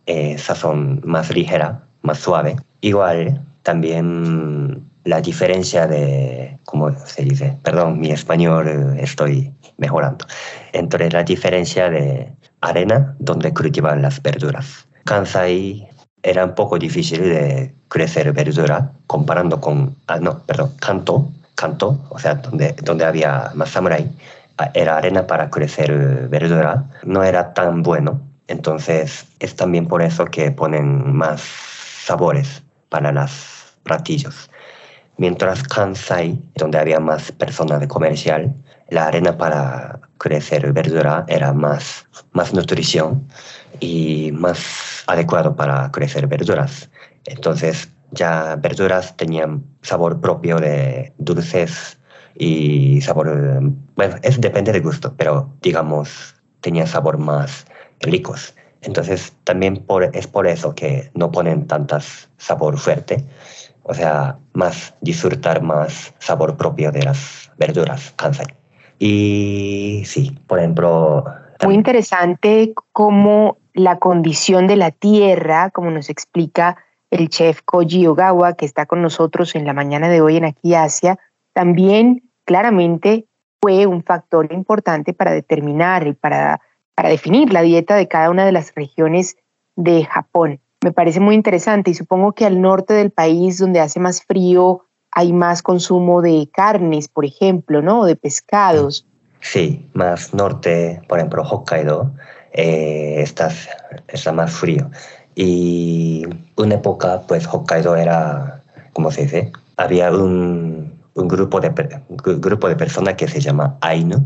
eh, 0.05 0.37
sazón 0.37 1.01
más 1.03 1.33
ligera, 1.33 1.81
más 2.01 2.19
suave. 2.19 2.55
Igual, 2.81 3.41
también 3.63 4.85
la 5.03 5.21
diferencia 5.21 5.87
de, 5.87 6.57
¿cómo 6.65 6.91
se 6.91 7.23
dice? 7.23 7.57
Perdón, 7.63 7.99
mi 7.99 8.11
español 8.11 8.67
eh, 8.67 9.03
estoy 9.03 9.53
mejorando. 9.77 10.25
Entre 10.73 11.09
la 11.09 11.23
diferencia 11.23 11.89
de 11.89 12.31
arena 12.65 13.15
donde 13.19 13.53
cultivan 13.53 14.01
las 14.01 14.21
verduras. 14.21 14.87
Kansai 15.05 15.87
era 16.23 16.45
un 16.45 16.55
poco 16.55 16.79
difícil 16.79 17.21
de 17.21 17.73
crecer 17.87 18.33
verdura 18.33 18.91
comparando 19.07 19.61
con, 19.61 19.95
ah, 20.07 20.19
no, 20.19 20.39
perdón, 20.39 20.71
Kanto, 20.79 21.31
Kanto, 21.55 22.03
o 22.09 22.19
sea, 22.19 22.35
donde, 22.35 22.75
donde 22.81 23.05
había 23.05 23.51
más 23.53 23.69
samurai, 23.69 24.11
ah, 24.57 24.71
era 24.73 24.97
arena 24.97 25.27
para 25.27 25.49
crecer 25.49 26.27
verdura, 26.27 26.85
no 27.03 27.23
era 27.23 27.53
tan 27.53 27.83
bueno. 27.83 28.21
Entonces 28.47 29.25
es 29.39 29.55
también 29.55 29.87
por 29.87 30.01
eso 30.01 30.25
que 30.25 30.51
ponen 30.51 31.13
más 31.15 31.41
sabores 32.05 32.63
para 32.89 33.11
los 33.11 33.75
platillos. 33.83 34.49
Mientras 35.17 35.63
Kansai, 35.63 36.41
donde 36.55 36.77
había 36.77 36.99
más 36.99 37.31
personas 37.31 37.79
de 37.79 37.87
comercial, 37.87 38.53
la 38.89 39.07
arena 39.07 39.37
para 39.37 39.99
crecer 40.17 40.71
verdura 40.73 41.25
era 41.27 41.53
más, 41.53 42.07
más 42.33 42.53
nutrición 42.53 43.27
y 43.79 44.31
más 44.31 45.03
adecuado 45.07 45.55
para 45.55 45.91
crecer 45.91 46.27
verduras. 46.27 46.89
Entonces 47.25 47.89
ya 48.11 48.55
verduras 48.55 49.15
tenían 49.17 49.63
sabor 49.81 50.21
propio 50.21 50.57
de 50.57 51.13
dulces 51.17 51.97
y 52.37 53.01
sabor, 53.01 53.61
bueno, 53.95 54.15
es 54.21 54.39
depende 54.39 54.71
del 54.71 54.81
gusto, 54.81 55.13
pero 55.17 55.53
digamos 55.61 56.35
tenía 56.61 56.85
sabor 56.85 57.17
más 57.17 57.65
ricos. 58.01 58.53
Entonces 58.81 59.33
también 59.43 59.77
por, 59.77 60.15
es 60.15 60.27
por 60.27 60.47
eso 60.47 60.75
que 60.75 61.09
no 61.15 61.31
ponen 61.31 61.65
tantas 61.65 62.29
sabor 62.37 62.77
fuerte, 62.77 63.25
o 63.83 63.93
sea, 63.93 64.37
más 64.53 64.93
disfrutar 65.01 65.61
más 65.61 66.13
sabor 66.19 66.57
propio 66.57 66.91
de 66.91 67.03
las 67.03 67.51
verduras, 67.57 68.13
Kansai. 68.15 68.64
Y 68.99 70.03
sí, 70.05 70.37
por 70.47 70.59
ejemplo... 70.59 71.25
Muy 71.63 71.75
interesante 71.75 72.73
cómo 72.91 73.57
la 73.73 73.97
condición 73.99 74.67
de 74.67 74.75
la 74.75 74.91
tierra, 74.91 75.69
como 75.69 75.91
nos 75.91 76.09
explica 76.09 76.77
el 77.11 77.29
chef 77.29 77.61
Koji 77.63 78.07
Ogawa, 78.07 78.53
que 78.53 78.65
está 78.65 78.85
con 78.85 79.01
nosotros 79.01 79.55
en 79.55 79.65
la 79.65 79.73
mañana 79.73 80.09
de 80.09 80.21
hoy 80.21 80.37
en 80.37 80.45
Aquí 80.45 80.75
Asia, 80.75 81.17
también 81.53 82.29
claramente 82.45 83.25
fue 83.61 83.87
un 83.87 84.03
factor 84.03 84.51
importante 84.51 85.13
para 85.13 85.31
determinar 85.31 86.07
y 86.07 86.13
para, 86.13 86.61
para 86.93 87.09
definir 87.09 87.51
la 87.51 87.61
dieta 87.61 87.95
de 87.95 88.07
cada 88.07 88.29
una 88.29 88.45
de 88.45 88.51
las 88.51 88.73
regiones 88.75 89.37
de 89.75 90.05
Japón. 90.05 90.59
Me 90.83 90.91
parece 90.91 91.19
muy 91.19 91.35
interesante 91.35 91.91
y 91.91 91.95
supongo 91.95 92.33
que 92.33 92.45
al 92.45 92.61
norte 92.61 92.93
del 92.93 93.11
país, 93.11 93.57
donde 93.57 93.79
hace 93.79 93.99
más 93.99 94.23
frío, 94.23 94.84
hay 95.15 95.33
más 95.33 95.61
consumo 95.63 96.21
de 96.21 96.47
carnes, 96.53 97.07
por 97.07 97.25
ejemplo, 97.25 97.81
¿no? 97.81 98.05
De 98.05 98.15
pescados. 98.15 99.05
Sí, 99.41 99.89
más 99.93 100.33
norte, 100.33 101.01
por 101.07 101.17
ejemplo, 101.17 101.43
Hokkaido, 101.43 102.11
eh, 102.53 103.15
está, 103.17 103.51
está 104.07 104.31
más 104.31 104.51
frío. 104.51 104.89
Y 105.35 106.23
una 106.55 106.75
época, 106.75 107.23
pues 107.27 107.47
Hokkaido 107.47 107.95
era, 107.95 108.61
¿cómo 108.93 109.09
se 109.11 109.23
dice? 109.23 109.51
Había 109.77 110.11
un, 110.11 110.93
un 111.15 111.27
grupo, 111.27 111.59
de, 111.59 111.71
grupo 112.09 112.69
de 112.69 112.75
personas 112.75 113.15
que 113.15 113.27
se 113.27 113.39
llama 113.39 113.77
Ainu. 113.81 114.23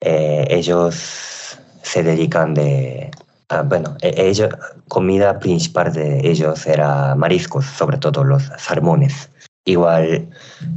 Eh, 0.00 0.46
ellos 0.50 1.58
se 1.82 2.02
dedican 2.02 2.54
de 2.54 3.10
Ah, 3.52 3.60
bueno, 3.60 3.98
e, 4.00 4.14
ellos, 4.16 4.48
comida 4.88 5.38
principal 5.38 5.92
de 5.92 6.26
ellos 6.26 6.66
era 6.66 7.14
mariscos, 7.14 7.66
sobre 7.66 7.98
todo 7.98 8.24
los 8.24 8.44
salmones. 8.56 9.28
Igual, 9.64 10.28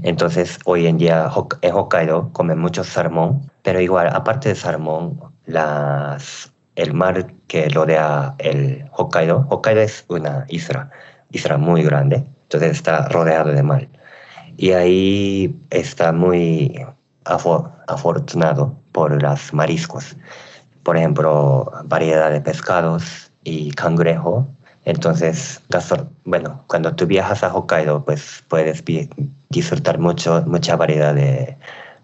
entonces 0.03 0.59
hoy 0.65 0.85
en 0.85 0.99
día 0.99 1.31
en 1.61 1.73
Hokkaido 1.73 2.31
comen 2.33 2.59
mucho 2.59 2.83
salmón, 2.83 3.51
pero 3.63 3.81
igual, 3.81 4.09
aparte 4.13 4.49
de 4.49 4.55
salmón, 4.55 5.19
las, 5.47 6.53
el 6.75 6.93
mar 6.93 7.33
que 7.47 7.67
rodea 7.69 8.35
el 8.37 8.85
Hokkaido, 8.91 9.47
Hokkaido 9.49 9.81
es 9.81 10.05
una 10.07 10.45
isla, 10.49 10.91
isla 11.31 11.57
muy 11.57 11.81
grande, 11.81 12.27
entonces 12.43 12.73
está 12.73 13.07
rodeado 13.07 13.51
de 13.51 13.63
mar. 13.63 13.87
Y 14.57 14.71
ahí 14.71 15.59
está 15.71 16.11
muy 16.11 16.79
afortunado 17.25 18.75
por 18.91 19.21
los 19.21 19.51
mariscos. 19.51 20.15
Por 20.83 20.95
ejemplo, 20.95 21.71
variedad 21.85 22.29
de 22.31 22.39
pescados 22.39 23.31
y 23.43 23.71
cangrejo. 23.71 24.47
Entonces, 24.85 25.61
bueno, 26.23 26.63
cuando 26.67 26.95
tú 26.95 27.07
viajas 27.07 27.43
a 27.43 27.53
Hokkaido, 27.53 28.05
pues 28.05 28.43
puedes 28.47 28.83
disfrutar 29.49 29.99
mucho, 29.99 30.43
mucha 30.45 30.75
variedad 30.75 31.13
de, 31.13 31.57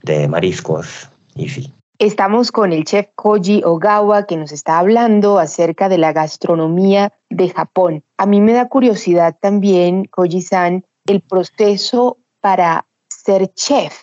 de 0.03 0.27
mariscos 0.27 1.09
y 1.35 1.47
sí. 1.49 1.73
Estamos 1.99 2.51
con 2.51 2.73
el 2.73 2.83
chef 2.83 3.09
Koji 3.13 3.61
Ogawa 3.63 4.25
que 4.25 4.35
nos 4.35 4.51
está 4.51 4.79
hablando 4.79 5.37
acerca 5.37 5.87
de 5.87 5.99
la 5.99 6.13
gastronomía 6.13 7.13
de 7.29 7.49
Japón. 7.49 8.03
A 8.17 8.25
mí 8.25 8.41
me 8.41 8.53
da 8.53 8.67
curiosidad 8.67 9.37
también, 9.39 10.05
Koji-san, 10.05 10.83
el 11.05 11.21
proceso 11.21 12.17
para 12.39 12.87
ser 13.07 13.53
chef. 13.53 13.93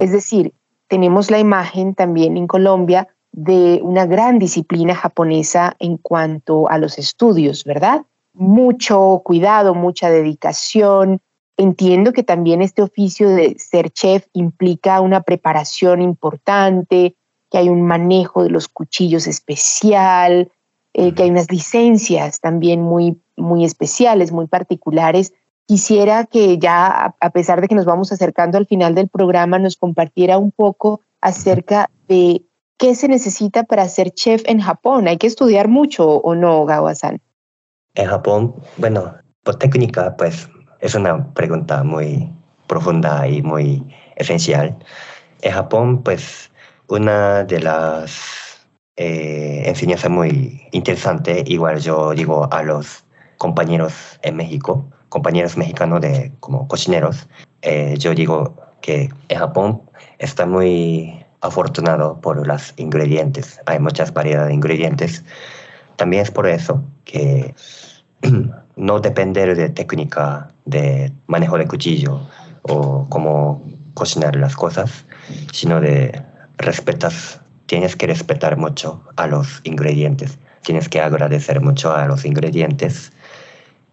Es 0.00 0.10
decir, 0.10 0.52
tenemos 0.88 1.30
la 1.30 1.38
imagen 1.38 1.94
también 1.94 2.36
en 2.36 2.48
Colombia 2.48 3.06
de 3.32 3.80
una 3.82 4.06
gran 4.06 4.38
disciplina 4.38 4.94
japonesa 4.94 5.76
en 5.78 5.96
cuanto 5.96 6.68
a 6.68 6.78
los 6.78 6.98
estudios, 6.98 7.64
¿verdad? 7.64 8.02
Mucho 8.32 9.22
cuidado, 9.24 9.74
mucha 9.74 10.10
dedicación. 10.10 11.20
Entiendo 11.56 12.12
que 12.12 12.22
también 12.22 12.62
este 12.62 12.82
oficio 12.82 13.28
de 13.28 13.56
ser 13.58 13.90
chef 13.90 14.26
implica 14.32 15.00
una 15.00 15.20
preparación 15.20 16.02
importante, 16.02 17.14
que 17.50 17.58
hay 17.58 17.68
un 17.68 17.82
manejo 17.82 18.42
de 18.42 18.50
los 18.50 18.68
cuchillos 18.68 19.26
especial, 19.26 20.50
eh, 20.94 21.14
que 21.14 21.24
hay 21.24 21.30
unas 21.30 21.50
licencias 21.50 22.40
también 22.40 22.82
muy, 22.82 23.20
muy 23.36 23.64
especiales, 23.64 24.32
muy 24.32 24.46
particulares. 24.46 25.32
Quisiera 25.66 26.24
que 26.24 26.58
ya, 26.58 27.14
a 27.20 27.30
pesar 27.30 27.60
de 27.60 27.68
que 27.68 27.76
nos 27.76 27.84
vamos 27.84 28.10
acercando 28.10 28.58
al 28.58 28.66
final 28.66 28.94
del 28.94 29.08
programa, 29.08 29.58
nos 29.58 29.76
compartiera 29.76 30.36
un 30.36 30.50
poco 30.50 31.00
acerca 31.20 31.90
de 32.08 32.42
qué 32.80 32.94
se 32.94 33.08
necesita 33.08 33.62
para 33.64 33.86
ser 33.88 34.10
chef 34.10 34.42
en 34.46 34.58
Japón. 34.58 35.06
¿Hay 35.06 35.18
que 35.18 35.26
estudiar 35.26 35.68
mucho 35.68 36.08
o 36.08 36.34
no, 36.34 36.64
Gawasan? 36.64 37.20
En 37.94 38.06
Japón, 38.06 38.54
bueno, 38.78 39.14
por 39.44 39.56
técnica, 39.56 40.16
pues 40.16 40.48
es 40.80 40.94
una 40.94 41.32
pregunta 41.34 41.84
muy 41.84 42.32
profunda 42.66 43.28
y 43.28 43.42
muy 43.42 43.84
esencial. 44.16 44.74
En 45.42 45.52
Japón, 45.52 46.02
pues 46.02 46.50
una 46.88 47.44
de 47.44 47.60
las 47.60 48.66
eh, 48.96 49.62
enseñanzas 49.66 50.10
muy 50.10 50.66
interesantes, 50.72 51.42
igual 51.46 51.80
yo 51.80 52.12
digo 52.12 52.48
a 52.50 52.62
los 52.62 53.04
compañeros 53.36 53.92
en 54.22 54.36
México, 54.36 54.88
compañeros 55.10 55.56
mexicanos 55.58 56.00
de 56.00 56.32
como 56.40 56.66
cocineros, 56.66 57.28
eh, 57.60 57.96
yo 57.98 58.14
digo 58.14 58.56
que 58.80 59.10
en 59.28 59.38
Japón 59.38 59.82
está 60.18 60.46
muy 60.46 61.26
afortunado 61.40 62.20
por 62.20 62.46
los 62.46 62.74
ingredientes, 62.76 63.60
hay 63.66 63.78
muchas 63.78 64.12
variedades 64.12 64.48
de 64.48 64.54
ingredientes. 64.54 65.24
También 65.96 66.22
es 66.22 66.30
por 66.30 66.46
eso 66.46 66.82
que 67.04 67.54
no 68.76 69.00
depender 69.00 69.56
de 69.56 69.68
técnica 69.70 70.48
de 70.64 71.12
manejo 71.26 71.58
de 71.58 71.66
cuchillo 71.66 72.20
o 72.62 73.06
cómo 73.08 73.62
cocinar 73.94 74.36
las 74.36 74.54
cosas, 74.54 75.04
sino 75.52 75.80
de 75.80 76.22
respetas, 76.58 77.40
tienes 77.66 77.96
que 77.96 78.06
respetar 78.06 78.56
mucho 78.56 79.02
a 79.16 79.26
los 79.26 79.60
ingredientes, 79.64 80.38
tienes 80.62 80.88
que 80.88 81.00
agradecer 81.00 81.60
mucho 81.60 81.94
a 81.94 82.06
los 82.06 82.24
ingredientes. 82.24 83.12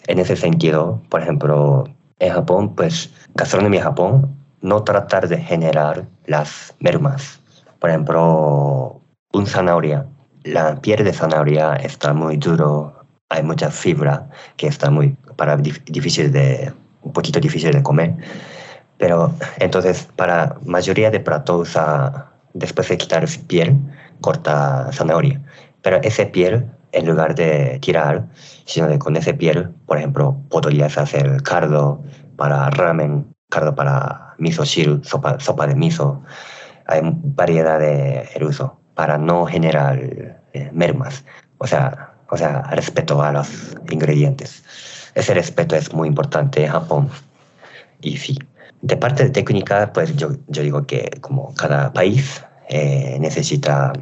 En 0.08 0.20
ese 0.20 0.36
sentido, 0.36 1.01
por 1.10 1.22
ejemplo, 1.22 1.86
en 2.20 2.34
Japón, 2.34 2.75
pues 2.75 3.12
gastronomía 3.36 3.84
Japón, 3.84 4.36
no 4.62 4.84
tratar 4.84 5.27
de 5.27 5.38
generar 5.38 6.06
las 6.25 6.75
mermas. 6.80 7.37
Por 7.79 7.89
ejemplo, 7.89 9.01
un 9.34 9.46
zanahoria, 9.46 10.05
la 10.43 10.79
piel 10.81 11.04
de 11.04 11.13
zanahoria 11.13 11.75
está 11.75 12.13
muy 12.13 12.38
duro, 12.38 12.93
hay 13.30 13.43
mucha 13.43 13.69
fibra 13.69 14.30
que 14.56 14.67
está 14.67 14.89
muy 14.89 15.17
para 15.36 15.58
difícil 15.58 16.32
de 16.32 16.73
un 17.02 17.13
poquito 17.13 17.39
difícil 17.39 17.71
de 17.71 17.84
comer. 17.84 18.15
Pero 18.97 19.34
entonces 19.60 20.08
para 20.15 20.58
mayoría 20.65 21.12
de 21.12 21.19
platos 21.19 21.78
después 22.54 22.89
de 22.89 22.97
quitar 22.97 23.25
piel, 23.47 23.78
corta 24.21 24.89
zanahoria. 24.91 25.41
Pero 25.82 25.97
ese 26.02 26.25
piel, 26.25 26.65
en 26.91 27.06
lugar 27.06 27.36
de 27.36 27.80
tirar, 27.82 28.25
sino 28.65 28.88
de 28.88 28.97
con 28.97 29.15
ese 29.15 29.34
piel, 29.34 29.69
por 29.86 29.97
ejemplo, 29.97 30.38
podrías 30.49 30.97
hacer 30.97 31.43
cardo 31.43 32.02
para 32.36 32.69
ramen, 32.71 33.28
cardo 33.49 33.75
para 33.75 34.34
miso 34.38 34.63
shiru, 34.63 35.04
sopa, 35.04 35.39
sopa 35.39 35.67
de 35.67 35.75
miso. 35.75 36.21
Hay 36.88 37.02
variedad 37.04 37.80
de 37.80 38.30
el 38.36 38.43
uso 38.43 38.80
para 38.95 39.17
no 39.17 39.45
generar 39.45 40.00
eh, 40.00 40.69
mermas. 40.73 41.23
O 41.60 41.67
sea, 41.67 42.13
o 42.30 42.38
sea, 42.38 42.63
respeto 42.71 43.21
a 43.21 43.32
los 43.32 43.76
ingredientes. 43.89 44.63
Ese 45.15 45.34
respeto 45.34 45.76
es 45.76 45.93
muy 45.93 46.08
importante 46.08 46.63
en 46.65 46.71
Japón. 46.71 47.10
Y 48.02 48.17
sí, 48.17 48.38
de 48.82 48.97
parte 48.97 49.23
de 49.23 49.30
técnica, 49.30 49.91
pues 49.93 50.15
yo, 50.15 50.30
yo 50.47 50.62
digo 50.62 50.86
que 50.86 51.10
como 51.21 51.54
cada 51.56 51.91
país 51.93 52.43
eh, 52.69 53.17
necesita 53.19 53.93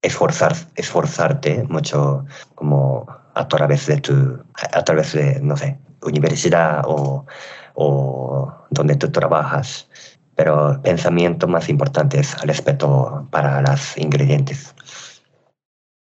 esforzar, 0.00 0.54
esforzarte 0.76 1.64
mucho 1.64 2.24
como 2.54 3.06
a 3.34 3.48
través 3.48 3.86
de 3.86 3.98
tu, 3.98 4.42
a 4.54 4.82
través 4.84 5.12
de, 5.12 5.40
no 5.40 5.56
sé, 5.56 5.78
universidad 6.02 6.82
o, 6.86 7.26
o 7.74 8.52
donde 8.70 8.96
tú 8.96 9.10
trabajas. 9.10 9.88
Pero 10.42 10.80
pensamiento 10.82 11.46
más 11.46 11.68
importante 11.68 12.18
es 12.18 12.34
el 12.42 12.48
respeto 12.48 13.28
para 13.30 13.62
los 13.62 13.96
ingredientes. 13.96 14.74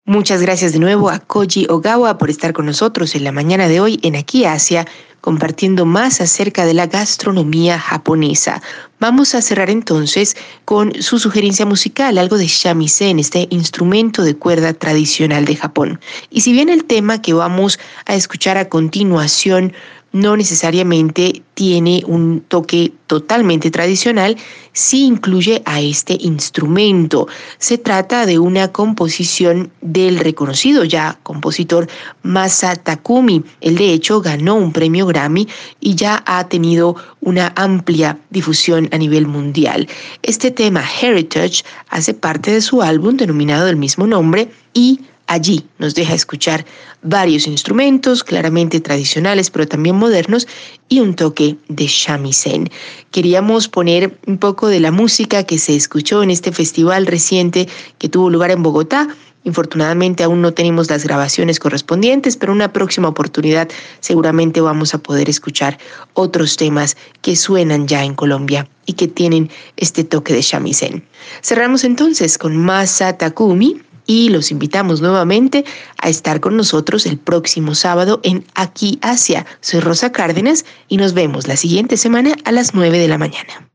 Muchas 0.07 0.41
gracias 0.41 0.73
de 0.73 0.79
nuevo 0.79 1.11
a 1.11 1.19
Koji 1.19 1.67
Ogawa 1.69 2.17
por 2.17 2.31
estar 2.31 2.55
con 2.55 2.65
nosotros 2.65 3.15
en 3.15 3.25
la 3.25 3.33
mañana 3.33 3.69
de 3.69 3.81
hoy 3.81 4.01
en 4.03 4.17
Aquí 4.17 4.47
Asia 4.47 4.87
compartiendo 5.21 5.85
más 5.85 6.23
acerca 6.23 6.65
de 6.65 6.73
la 6.73 6.87
gastronomía 6.87 7.79
japonesa. 7.79 8.63
Vamos 8.99 9.35
a 9.35 9.43
cerrar 9.43 9.69
entonces 9.69 10.35
con 10.65 10.95
su 11.03 11.19
sugerencia 11.19 11.67
musical, 11.67 12.17
algo 12.17 12.39
de 12.39 12.47
shamisen, 12.47 13.19
este 13.19 13.47
instrumento 13.51 14.23
de 14.23 14.37
cuerda 14.37 14.73
tradicional 14.73 15.45
de 15.45 15.57
Japón. 15.57 16.01
Y 16.31 16.41
si 16.41 16.53
bien 16.53 16.71
el 16.71 16.85
tema 16.85 17.21
que 17.21 17.35
vamos 17.35 17.79
a 18.07 18.15
escuchar 18.15 18.57
a 18.57 18.71
continuación 18.71 19.75
no 20.13 20.37
necesariamente 20.37 21.43
tiene 21.55 22.03
un 22.07 22.41
toque 22.49 22.93
totalmente 23.07 23.71
tradicional, 23.71 24.37
sí 24.73 25.05
incluye 25.05 25.63
a 25.65 25.81
este 25.81 26.17
instrumento. 26.21 27.29
Se 27.59 27.79
trata 27.79 28.27
de 28.27 28.39
una 28.39 28.69
composición 28.69 29.71
del 29.81 30.19
reconocido 30.19 30.85
ya 30.85 31.19
compositor 31.23 31.89
Masa 32.23 32.77
Takumi. 32.77 33.45
Él 33.61 33.77
de 33.77 33.93
hecho 33.93 34.21
ganó 34.21 34.57
un 34.57 34.73
premio 34.73 35.07
Grammy 35.07 35.49
y 35.81 35.95
ya 35.95 36.23
ha 36.27 36.49
tenido 36.49 36.97
una 37.21 37.53
amplia 37.57 38.19
difusión 38.31 38.89
a 38.93 38.99
nivel 38.99 39.27
mundial. 39.27 39.89
Este 40.23 40.51
tema 40.51 40.83
Heritage 41.01 41.63
hace 41.89 42.15
parte 42.15 42.51
de 42.51 42.61
su 42.61 42.83
álbum 42.83 43.17
denominado 43.17 43.67
del 43.67 43.77
mismo 43.77 44.07
nombre 44.07 44.51
y 44.73 45.01
Allí 45.31 45.65
nos 45.79 45.95
deja 45.95 46.13
escuchar 46.13 46.67
varios 47.03 47.47
instrumentos, 47.47 48.25
claramente 48.25 48.81
tradicionales, 48.81 49.49
pero 49.49 49.69
también 49.69 49.95
modernos, 49.95 50.49
y 50.89 50.99
un 50.99 51.15
toque 51.15 51.57
de 51.69 51.87
shamisen. 51.87 52.69
Queríamos 53.13 53.69
poner 53.69 54.19
un 54.27 54.39
poco 54.39 54.67
de 54.67 54.81
la 54.81 54.91
música 54.91 55.45
que 55.45 55.59
se 55.59 55.77
escuchó 55.77 56.25
en 56.25 56.31
este 56.31 56.51
festival 56.51 57.07
reciente 57.07 57.69
que 57.99 58.09
tuvo 58.09 58.29
lugar 58.29 58.51
en 58.51 58.65
Bogotá. 58.65 59.07
Infortunadamente 59.45 60.25
aún 60.25 60.43
no 60.43 60.53
tenemos 60.53 60.91
las 60.91 61.05
grabaciones 61.05 61.61
correspondientes, 61.61 62.37
pero 62.37 62.53
una 62.53 62.73
próxima 62.73 63.07
oportunidad 63.07 63.69
seguramente 64.01 64.61
vamos 64.61 64.95
a 64.95 64.99
poder 64.99 65.31
escuchar 65.31 65.79
otros 66.15 66.57
temas 66.57 66.97
que 67.23 67.37
suenan 67.37 67.87
ya 67.87 68.05
en 68.05 68.17
Colombia 68.17 68.69
y 68.85 68.95
que 68.95 69.07
tienen 69.07 69.49
este 69.77 70.03
toque 70.03 70.35
de 70.35 70.43
shamisen. 70.43 71.05
Cerramos 71.41 71.85
entonces 71.85 72.37
con 72.37 72.57
Masa 72.57 73.17
Takumi 73.17 73.81
y 74.11 74.29
los 74.29 74.51
invitamos 74.51 75.01
nuevamente 75.01 75.65
a 75.99 76.09
estar 76.09 76.41
con 76.41 76.57
nosotros 76.57 77.07
el 77.07 77.17
próximo 77.17 77.77
sábado 77.77 78.19
en 78.25 78.45
Aquí 78.57 78.99
Asia. 79.03 79.47
Soy 79.61 79.79
Rosa 79.79 80.11
Cárdenas 80.11 80.65
y 80.89 80.97
nos 80.97 81.15
vemos 81.15 81.47
la 81.47 81.57
siguiente 81.57 81.97
semana 81.97 82.35
a 82.45 82.51
las 82.51 82.75
9 82.75 82.99
de 82.99 83.07
la 83.07 83.19
mañana. 83.19 83.70